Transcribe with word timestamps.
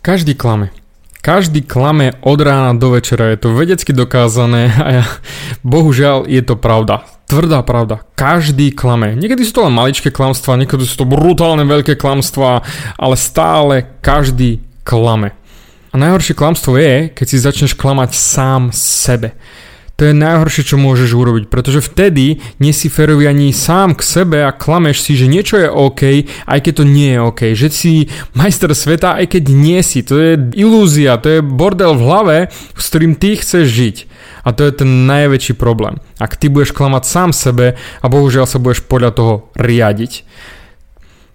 Každý 0.00 0.32
klame. 0.32 0.72
Každý 1.20 1.60
klame 1.68 2.16
od 2.24 2.40
rána 2.40 2.72
do 2.72 2.96
večera, 2.96 3.28
je 3.36 3.44
to 3.44 3.52
vedecky 3.52 3.92
dokázané 3.92 4.72
a 4.84 4.88
ja, 4.88 5.04
bohužiaľ 5.60 6.24
je 6.24 6.40
to 6.40 6.56
pravda. 6.56 7.04
Tvrdá 7.28 7.60
pravda. 7.62 8.02
Každý 8.16 8.72
klame. 8.72 9.14
Niekedy 9.14 9.44
sú 9.44 9.60
to 9.60 9.64
len 9.68 9.76
maličké 9.76 10.08
klamstvá, 10.08 10.56
niekedy 10.56 10.88
sú 10.88 11.04
to 11.04 11.06
brutálne 11.06 11.62
veľké 11.68 11.94
klamstvá, 12.00 12.64
ale 12.96 13.14
stále 13.14 13.86
každý 14.00 14.64
klame. 14.82 15.36
A 15.92 16.00
najhoršie 16.00 16.34
klamstvo 16.34 16.80
je, 16.80 17.12
keď 17.12 17.26
si 17.28 17.36
začneš 17.36 17.76
klamať 17.76 18.16
sám 18.16 18.72
sebe. 18.72 19.36
To 20.00 20.08
je 20.08 20.16
najhoršie, 20.16 20.64
čo 20.64 20.80
môžeš 20.80 21.12
urobiť, 21.12 21.52
pretože 21.52 21.84
vtedy 21.84 22.40
nie 22.56 22.72
si 22.72 22.88
férový 22.88 23.28
ani 23.28 23.52
sám 23.52 23.92
k 23.92 24.00
sebe 24.00 24.40
a 24.40 24.48
klameš 24.48 25.04
si, 25.04 25.12
že 25.12 25.28
niečo 25.28 25.60
je 25.60 25.68
OK, 25.68 26.24
aj 26.48 26.58
keď 26.64 26.72
to 26.72 26.84
nie 26.88 27.12
je 27.12 27.20
OK. 27.20 27.40
Že 27.52 27.68
si 27.68 27.92
majster 28.32 28.72
sveta, 28.72 29.20
aj 29.20 29.36
keď 29.36 29.52
nie 29.52 29.76
si. 29.84 30.00
To 30.08 30.16
je 30.16 30.40
ilúzia, 30.56 31.20
to 31.20 31.28
je 31.28 31.40
bordel 31.44 32.00
v 32.00 32.06
hlave, 32.08 32.36
s 32.80 32.84
ktorým 32.88 33.12
ty 33.12 33.36
chceš 33.36 33.68
žiť. 33.68 33.96
A 34.40 34.56
to 34.56 34.64
je 34.64 34.72
ten 34.72 35.04
najväčší 35.04 35.60
problém. 35.60 36.00
Ak 36.16 36.40
ty 36.40 36.48
budeš 36.48 36.72
klamať 36.72 37.04
sám 37.04 37.36
sebe 37.36 37.76
a 37.76 38.06
bohužiaľ 38.08 38.48
sa 38.48 38.56
budeš 38.56 38.80
podľa 38.88 39.12
toho 39.12 39.34
riadiť. 39.52 40.24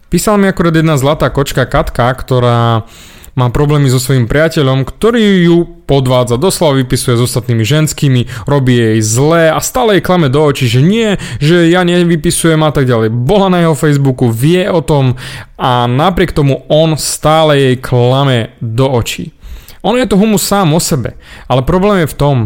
Písala 0.09 0.41
mi 0.41 0.49
akorát 0.49 0.73
jedna 0.73 0.98
zlatá 0.98 1.29
kočka 1.29 1.70
Katka, 1.70 2.09
ktorá 2.18 2.90
má 3.35 3.52
problémy 3.52 3.91
so 3.91 3.99
svojím 3.99 4.31
priateľom, 4.31 4.88
ktorý 4.88 5.43
ju 5.43 5.57
podvádza, 5.84 6.39
doslova 6.39 6.80
vypisuje 6.80 7.20
s 7.20 7.26
ostatnými 7.27 7.67
ženskými, 7.67 8.48
robí 8.48 8.80
jej 8.80 8.99
zlé 9.03 9.52
a 9.52 9.59
stále 9.59 9.99
jej 9.99 10.03
klame 10.07 10.31
do 10.31 10.39
očí, 10.39 10.71
že 10.71 10.80
nie, 10.80 11.20
že 11.43 11.67
ja 11.67 11.84
nevypisujem 11.84 12.63
a 12.63 12.71
tak 12.71 12.88
ďalej. 12.88 13.12
Bola 13.12 13.52
na 13.52 13.59
jeho 13.62 13.76
Facebooku, 13.76 14.31
vie 14.31 14.63
o 14.71 14.79
tom 14.79 15.20
a 15.59 15.84
napriek 15.85 16.31
tomu 16.31 16.63
on 16.71 16.95
stále 16.95 17.59
jej 17.59 17.77
klame 17.77 18.55
do 18.63 18.88
očí. 18.88 19.35
On 19.84 19.93
je 19.99 20.07
to 20.07 20.17
humus 20.17 20.41
sám 20.41 20.73
o 20.73 20.81
sebe, 20.81 21.20
ale 21.45 21.62
problém 21.62 22.07
je 22.07 22.12
v 22.15 22.17
tom, 22.17 22.38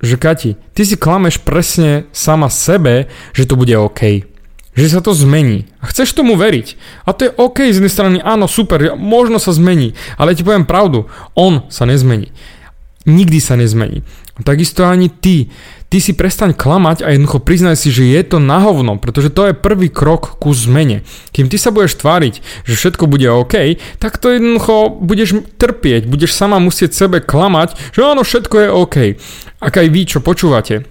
že 0.00 0.16
Kati, 0.16 0.56
ty 0.72 0.82
si 0.88 0.96
klameš 0.96 1.44
presne 1.44 2.08
sama 2.10 2.48
sebe, 2.48 3.12
že 3.36 3.44
to 3.44 3.54
bude 3.54 3.76
OK 3.76 4.29
že 4.74 4.86
sa 4.86 5.00
to 5.02 5.10
zmení. 5.10 5.66
A 5.82 5.90
chceš 5.90 6.14
tomu 6.14 6.38
veriť. 6.38 6.78
A 7.06 7.10
to 7.10 7.26
je 7.26 7.34
OK 7.34 7.58
z 7.66 7.82
jednej 7.82 7.92
strany, 7.92 8.16
áno, 8.22 8.46
super, 8.46 8.94
možno 8.94 9.42
sa 9.42 9.50
zmení. 9.50 9.98
Ale 10.14 10.38
ti 10.38 10.46
poviem 10.46 10.68
pravdu, 10.68 11.10
on 11.34 11.66
sa 11.72 11.84
nezmení. 11.86 12.30
Nikdy 13.08 13.38
sa 13.40 13.56
nezmení. 13.56 14.04
Takisto 14.40 14.88
ani 14.88 15.08
ty. 15.08 15.52
Ty 15.90 15.98
si 15.98 16.14
prestaň 16.14 16.54
klamať 16.54 17.02
a 17.02 17.10
jednoducho 17.10 17.42
priznaj 17.42 17.74
si, 17.74 17.90
že 17.90 18.06
je 18.06 18.22
to 18.22 18.38
na 18.38 18.62
hovno, 18.62 18.94
pretože 18.94 19.34
to 19.34 19.50
je 19.50 19.58
prvý 19.58 19.90
krok 19.90 20.38
ku 20.38 20.54
zmene. 20.54 21.02
Kým 21.34 21.50
ty 21.50 21.58
sa 21.58 21.74
budeš 21.74 21.98
tváriť, 21.98 22.38
že 22.62 22.78
všetko 22.78 23.10
bude 23.10 23.26
OK, 23.26 23.74
tak 23.98 24.22
to 24.22 24.30
jednoducho 24.30 25.02
budeš 25.02 25.42
trpieť, 25.58 26.06
budeš 26.06 26.30
sama 26.30 26.62
musieť 26.62 26.94
sebe 26.94 27.18
klamať, 27.18 27.74
že 27.90 28.06
áno, 28.06 28.22
všetko 28.22 28.56
je 28.62 28.68
OK. 28.70 28.96
Ak 29.58 29.74
aj 29.82 29.88
vy, 29.90 30.00
čo 30.06 30.22
počúvate, 30.22 30.86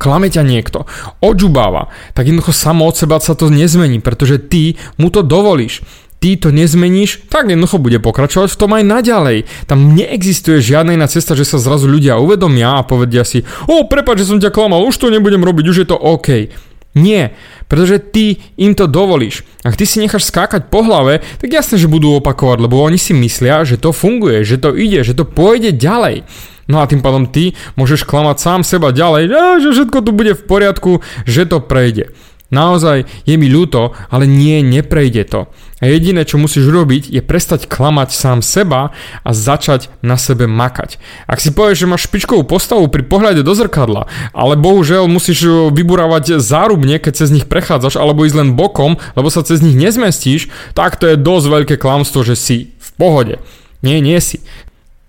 klame 0.00 0.32
ťa 0.32 0.40
niekto, 0.40 0.88
odžubáva, 1.20 1.92
tak 2.16 2.32
jednoducho 2.32 2.56
samo 2.56 2.88
od 2.88 2.96
seba 2.96 3.20
sa 3.20 3.36
to 3.36 3.52
nezmení, 3.52 4.00
pretože 4.00 4.40
ty 4.40 4.80
mu 4.96 5.12
to 5.12 5.20
dovolíš. 5.20 5.84
Ty 6.20 6.36
to 6.36 6.48
nezmeníš, 6.52 7.32
tak 7.32 7.48
jednoducho 7.48 7.80
bude 7.80 7.96
pokračovať 7.96 8.52
v 8.52 8.60
tom 8.60 8.76
aj 8.76 8.84
naďalej. 8.84 9.38
Tam 9.64 9.96
neexistuje 9.96 10.60
žiadna 10.60 10.92
iná 10.96 11.08
cesta, 11.08 11.32
že 11.32 11.48
sa 11.48 11.56
zrazu 11.56 11.88
ľudia 11.88 12.20
uvedomia 12.20 12.76
a 12.76 12.84
povedia 12.84 13.24
si, 13.24 13.40
o, 13.64 13.88
prepáč, 13.88 14.24
že 14.24 14.28
som 14.28 14.36
ťa 14.40 14.52
klamal, 14.52 14.84
už 14.84 15.00
to 15.00 15.08
nebudem 15.08 15.40
robiť, 15.40 15.64
už 15.72 15.80
je 15.80 15.88
to 15.88 15.96
OK. 15.96 16.52
Nie, 16.92 17.38
pretože 17.70 18.02
ty 18.02 18.42
im 18.58 18.74
to 18.74 18.90
dovolíš. 18.90 19.46
Ak 19.62 19.78
ty 19.78 19.86
si 19.86 20.02
necháš 20.02 20.26
skákať 20.26 20.66
po 20.68 20.82
hlave, 20.82 21.22
tak 21.38 21.48
jasne, 21.54 21.78
že 21.78 21.86
budú 21.86 22.18
opakovať, 22.18 22.66
lebo 22.66 22.82
oni 22.82 22.98
si 22.98 23.14
myslia, 23.14 23.62
že 23.62 23.78
to 23.78 23.94
funguje, 23.94 24.42
že 24.42 24.58
to 24.58 24.74
ide, 24.74 25.06
že 25.06 25.14
to 25.14 25.22
pôjde 25.22 25.72
ďalej. 25.78 26.26
No 26.70 26.78
a 26.78 26.86
tým 26.86 27.02
pádom 27.02 27.26
ty 27.26 27.58
môžeš 27.74 28.06
klamať 28.06 28.38
sám 28.38 28.60
seba 28.62 28.94
ďalej, 28.94 29.26
že 29.58 29.68
všetko 29.74 29.98
tu 30.06 30.14
bude 30.14 30.38
v 30.38 30.46
poriadku, 30.46 31.02
že 31.26 31.50
to 31.50 31.58
prejde. 31.58 32.14
Naozaj 32.50 33.06
je 33.30 33.34
mi 33.38 33.46
ľúto, 33.46 33.94
ale 34.10 34.26
nie, 34.26 34.58
neprejde 34.58 35.22
to. 35.30 35.40
A 35.78 35.86
jediné, 35.86 36.26
čo 36.26 36.34
musíš 36.34 36.66
robiť, 36.66 37.06
je 37.06 37.22
prestať 37.22 37.70
klamať 37.70 38.10
sám 38.10 38.42
seba 38.42 38.90
a 39.22 39.30
začať 39.30 39.86
na 40.02 40.18
sebe 40.18 40.50
makať. 40.50 40.98
Ak 41.30 41.38
si 41.38 41.54
povieš, 41.54 41.86
že 41.86 41.90
máš 41.90 42.10
špičkovú 42.10 42.42
postavu 42.42 42.90
pri 42.90 43.06
pohľade 43.06 43.46
do 43.46 43.54
zrkadla, 43.54 44.10
ale 44.34 44.58
bohužiaľ 44.58 45.06
musíš 45.06 45.46
vyburávať 45.70 46.42
zárubne, 46.42 46.98
keď 46.98 47.22
cez 47.22 47.30
nich 47.30 47.46
prechádzaš, 47.46 47.94
alebo 47.94 48.26
ísť 48.26 48.36
len 48.42 48.58
bokom, 48.58 48.98
lebo 49.14 49.30
sa 49.30 49.46
cez 49.46 49.62
nich 49.62 49.78
nezmestíš, 49.78 50.50
tak 50.74 50.98
to 50.98 51.06
je 51.06 51.22
dosť 51.22 51.46
veľké 51.46 51.74
klamstvo, 51.78 52.26
že 52.26 52.34
si 52.34 52.74
v 52.82 52.88
pohode. 52.98 53.38
Nie, 53.80 54.02
nie 54.02 54.18
si. 54.20 54.42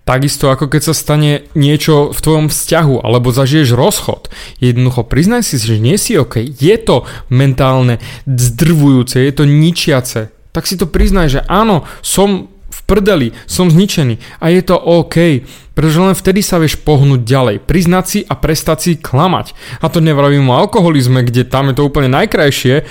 Takisto 0.01 0.49
ako 0.49 0.65
keď 0.65 0.81
sa 0.81 0.93
stane 0.97 1.45
niečo 1.53 2.09
v 2.09 2.19
tvojom 2.19 2.47
vzťahu 2.49 3.05
alebo 3.05 3.29
zažiješ 3.29 3.77
rozchod. 3.77 4.33
Jednoducho 4.57 5.05
priznaj 5.05 5.45
si, 5.45 5.61
že 5.61 5.77
nie 5.77 5.93
si 6.01 6.17
OK. 6.17 6.41
Je 6.41 6.75
to 6.81 7.05
mentálne 7.29 8.01
zdrvujúce, 8.25 9.21
je 9.21 9.33
to 9.33 9.45
ničiace. 9.45 10.33
Tak 10.51 10.65
si 10.65 10.75
to 10.75 10.89
priznaj, 10.89 11.29
že 11.29 11.41
áno, 11.45 11.85
som 12.01 12.49
v 12.71 12.79
prdeli, 12.87 13.27
som 13.45 13.67
zničený 13.67 14.41
a 14.41 14.49
je 14.49 14.61
to 14.63 14.79
OK, 14.79 15.45
pretože 15.75 15.99
len 16.01 16.15
vtedy 16.15 16.39
sa 16.39 16.57
vieš 16.57 16.79
pohnúť 16.79 17.21
ďalej, 17.21 17.55
priznať 17.67 18.05
si 18.07 18.19
a 18.25 18.33
prestať 18.39 18.77
si 18.79 18.91
klamať. 18.97 19.53
A 19.83 19.91
to 19.91 19.99
nevravím 19.99 20.49
o 20.49 20.57
alkoholizme, 20.57 21.21
kde 21.21 21.45
tam 21.45 21.69
je 21.69 21.77
to 21.77 21.85
úplne 21.85 22.09
najkrajšie, 22.11 22.87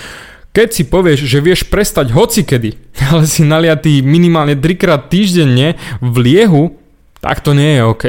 keď 0.50 0.68
si 0.74 0.82
povieš, 0.82 1.30
že 1.30 1.38
vieš 1.38 1.62
prestať 1.66 2.10
hocikedy, 2.10 2.76
ale 3.10 3.24
si 3.24 3.46
naliatý 3.46 4.02
minimálne 4.02 4.58
3 4.58 4.80
krát 4.80 5.02
týždenne 5.08 5.78
v 6.02 6.14
liehu, 6.20 6.79
tak 7.20 7.44
to 7.44 7.52
nie 7.52 7.78
je 7.78 7.82
OK. 7.84 8.04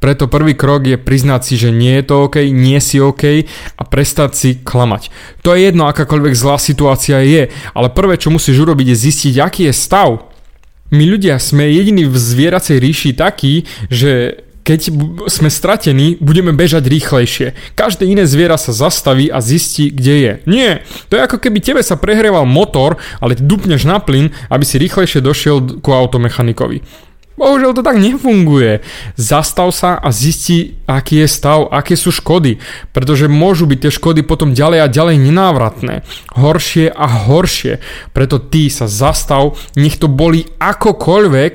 Preto 0.00 0.32
prvý 0.32 0.56
krok 0.56 0.88
je 0.88 0.96
priznať 0.96 1.40
si, 1.44 1.54
že 1.60 1.68
nie 1.68 2.00
je 2.00 2.04
to 2.08 2.24
OK, 2.24 2.40
nie 2.48 2.80
si 2.80 2.96
OK 2.96 3.44
a 3.76 3.82
prestať 3.84 4.30
si 4.32 4.50
klamať. 4.56 5.12
To 5.44 5.52
je 5.52 5.68
jedno, 5.68 5.84
akákoľvek 5.92 6.32
zlá 6.32 6.56
situácia 6.56 7.20
je, 7.20 7.52
ale 7.76 7.92
prvé, 7.92 8.16
čo 8.16 8.32
musíš 8.32 8.64
urobiť, 8.64 8.96
je 8.96 8.96
zistiť, 8.96 9.34
aký 9.44 9.68
je 9.68 9.74
stav. 9.76 10.24
My 10.88 11.04
ľudia 11.04 11.36
sme 11.36 11.68
jediní 11.68 12.08
v 12.08 12.16
zvieracej 12.16 12.80
ríši 12.80 13.12
takí, 13.12 13.68
že 13.92 14.40
keď 14.64 14.80
sme 15.28 15.48
stratení, 15.52 16.16
budeme 16.20 16.52
bežať 16.52 16.84
rýchlejšie. 16.88 17.76
Každé 17.76 18.08
iné 18.08 18.24
zviera 18.28 18.60
sa 18.60 18.72
zastaví 18.72 19.32
a 19.32 19.40
zistí, 19.40 19.88
kde 19.92 20.14
je. 20.16 20.32
Nie, 20.48 20.70
to 21.08 21.16
je 21.16 21.24
ako 21.24 21.40
keby 21.40 21.58
tebe 21.60 21.82
sa 21.84 21.96
prehrieval 21.96 22.44
motor, 22.44 23.00
ale 23.20 23.36
ty 23.36 23.42
dupneš 23.44 23.88
na 23.88 24.00
plyn, 24.00 24.32
aby 24.52 24.64
si 24.64 24.80
rýchlejšie 24.80 25.24
došiel 25.24 25.80
ku 25.80 25.90
automechanikovi. 25.92 27.09
Bohužiaľ 27.40 27.72
to 27.72 27.80
tak 27.80 27.96
nefunguje. 27.96 28.84
Zastav 29.16 29.72
sa 29.72 29.96
a 29.96 30.12
zisti, 30.12 30.76
aký 30.84 31.24
je 31.24 31.28
stav, 31.32 31.72
aké 31.72 31.96
sú 31.96 32.12
škody, 32.12 32.60
pretože 32.92 33.32
môžu 33.32 33.64
byť 33.64 33.78
tie 33.80 33.92
škody 33.96 34.20
potom 34.20 34.52
ďalej 34.52 34.84
a 34.84 34.92
ďalej 34.92 35.16
nenávratné. 35.24 36.04
Horšie 36.36 36.92
a 36.92 37.06
horšie. 37.08 37.80
Preto 38.12 38.36
ty 38.36 38.68
sa 38.68 38.84
zastav, 38.92 39.56
nech 39.72 39.96
to 39.96 40.12
boli 40.12 40.44
akokoľvek 40.60 41.52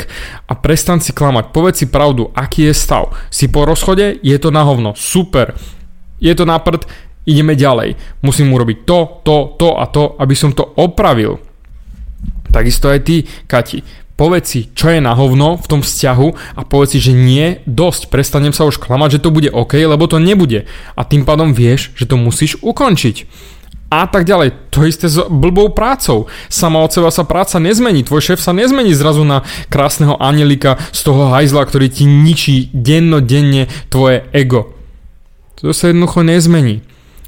a 0.50 0.54
prestan 0.58 1.06
si 1.06 1.14
klamať. 1.14 1.54
Povedz 1.54 1.86
si 1.86 1.86
pravdu, 1.86 2.34
aký 2.34 2.66
je 2.66 2.74
stav. 2.74 3.14
Si 3.30 3.46
po 3.46 3.70
rozchode, 3.70 4.18
je 4.26 4.38
to 4.42 4.50
na 4.50 4.66
hovno. 4.66 4.98
Super. 4.98 5.54
Je 6.18 6.34
to 6.34 6.50
na 6.50 6.58
prd, 6.58 6.90
ideme 7.30 7.54
ďalej. 7.54 7.94
Musím 8.26 8.50
urobiť 8.58 8.90
to, 8.90 9.22
to, 9.22 9.54
to 9.62 9.78
a 9.78 9.86
to, 9.86 10.18
aby 10.18 10.34
som 10.34 10.50
to 10.50 10.66
opravil. 10.82 11.38
Takisto 12.50 12.90
aj 12.90 13.06
ty, 13.06 13.22
Kati 13.46 14.05
povedz 14.16 14.46
si, 14.48 14.62
čo 14.72 14.92
je 14.92 15.04
na 15.04 15.12
hovno 15.16 15.60
v 15.60 15.68
tom 15.68 15.82
vzťahu 15.84 16.28
a 16.56 16.62
povedz 16.64 16.96
si, 16.96 17.00
že 17.04 17.14
nie, 17.16 17.60
dosť, 17.68 18.08
prestanem 18.08 18.56
sa 18.56 18.64
už 18.68 18.80
klamať, 18.80 19.20
že 19.20 19.24
to 19.28 19.30
bude 19.36 19.52
OK, 19.52 19.76
lebo 19.76 20.08
to 20.08 20.20
nebude. 20.20 20.68
A 20.96 21.02
tým 21.04 21.28
pádom 21.28 21.52
vieš, 21.52 21.92
že 22.00 22.08
to 22.08 22.16
musíš 22.16 22.56
ukončiť. 22.64 23.28
A 23.96 24.10
tak 24.10 24.26
ďalej. 24.26 24.74
To 24.74 24.84
isté 24.84 25.08
s 25.08 25.22
blbou 25.30 25.72
prácou. 25.72 26.26
Sama 26.50 26.82
od 26.82 26.92
seba 26.92 27.14
sa 27.14 27.24
práca 27.24 27.62
nezmení. 27.62 28.02
Tvoj 28.02 28.34
šéf 28.34 28.42
sa 28.42 28.52
nezmení 28.52 28.92
zrazu 28.98 29.22
na 29.24 29.46
krásneho 29.70 30.18
anielika 30.18 30.82
z 30.90 31.00
toho 31.06 31.30
hajzla, 31.30 31.64
ktorý 31.64 31.88
ti 31.94 32.04
ničí 32.10 32.74
dennodenne 32.74 33.70
tvoje 33.94 34.26
ego. 34.34 34.74
To 35.62 35.72
sa 35.72 35.94
jednoducho 35.94 36.26
nezmení. 36.26 36.84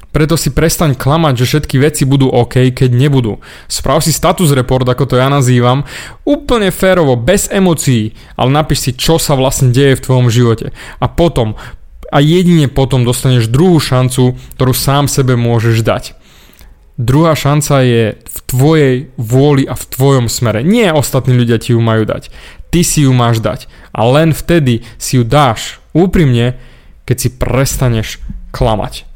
Preto 0.08 0.40
si 0.40 0.48
prestaň 0.48 0.96
klamať, 0.96 1.44
že 1.44 1.48
všetky 1.48 1.76
veci 1.84 2.08
budú 2.08 2.32
OK, 2.32 2.72
keď 2.72 2.90
nebudú. 2.96 3.44
Sprav 3.68 4.00
si 4.00 4.10
status 4.10 4.56
report, 4.56 4.88
ako 4.88 5.04
to 5.04 5.14
ja 5.20 5.28
nazývam, 5.28 5.84
úplne 6.24 6.72
férovo, 6.72 7.12
bez 7.14 7.52
emócií, 7.52 8.16
ale 8.34 8.50
napíš 8.50 8.88
si, 8.88 8.90
čo 8.96 9.20
sa 9.20 9.36
vlastne 9.36 9.68
deje 9.68 10.00
v 10.00 10.04
tvojom 10.08 10.28
živote. 10.32 10.72
A 10.96 11.06
potom, 11.12 11.60
a 12.08 12.18
jedine 12.24 12.72
potom 12.72 13.04
dostaneš 13.04 13.52
druhú 13.52 13.76
šancu, 13.76 14.32
ktorú 14.56 14.72
sám 14.72 15.12
sebe 15.12 15.36
môžeš 15.36 15.84
dať. 15.84 16.04
Druhá 16.98 17.38
šanca 17.38 17.86
je 17.86 18.04
v 18.18 18.38
tvojej 18.50 18.94
vôli 19.14 19.62
a 19.70 19.78
v 19.78 19.84
tvojom 19.86 20.26
smere. 20.26 20.66
Nie 20.66 20.90
ostatní 20.90 21.30
ľudia 21.36 21.62
ti 21.62 21.70
ju 21.70 21.78
majú 21.78 22.02
dať. 22.02 22.32
Ty 22.74 22.80
si 22.82 23.06
ju 23.06 23.14
máš 23.14 23.38
dať. 23.38 23.70
A 23.94 24.02
len 24.02 24.34
vtedy 24.34 24.82
si 24.98 25.14
ju 25.14 25.22
dáš 25.22 25.78
úprimne, 25.94 26.58
keď 27.06 27.16
si 27.16 27.28
prestaneš 27.30 28.18
klamať. 28.50 29.07